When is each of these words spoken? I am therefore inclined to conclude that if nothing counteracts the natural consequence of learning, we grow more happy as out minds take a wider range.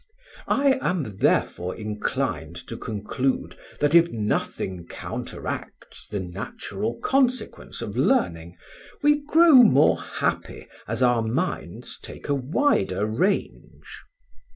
I 0.47 0.79
am 0.81 1.17
therefore 1.17 1.75
inclined 1.75 2.55
to 2.67 2.75
conclude 2.75 3.55
that 3.79 3.93
if 3.93 4.11
nothing 4.11 4.87
counteracts 4.87 6.07
the 6.07 6.19
natural 6.19 6.95
consequence 7.03 7.83
of 7.83 7.95
learning, 7.95 8.57
we 9.03 9.21
grow 9.23 9.53
more 9.53 10.01
happy 10.01 10.67
as 10.87 11.03
out 11.03 11.27
minds 11.27 11.99
take 12.01 12.27
a 12.29 12.33
wider 12.33 13.05
range. 13.05 13.85